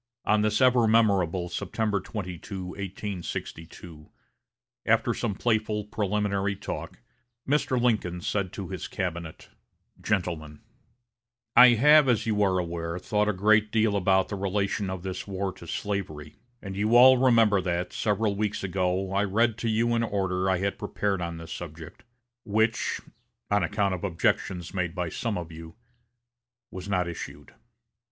[0.25, 4.09] On this ever memorable September 22, 1862,
[4.83, 6.97] after some playful preliminary talk,
[7.47, 7.79] Mr.
[7.79, 9.49] Lincoln said to his cabinet:
[10.01, 10.61] "GENTLEMEN:
[11.55, 15.27] I have, as you are aware, thought a great deal about the relation of this
[15.27, 16.33] war to slavery;
[16.63, 20.57] and you all remember that, several weeks ago, I read to you an order I
[20.57, 22.01] had prepared on this subject,
[22.43, 23.01] which,
[23.51, 25.75] on account of objections made by some of you,
[26.71, 27.53] was not issued.